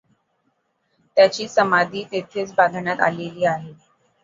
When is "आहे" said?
3.45-3.73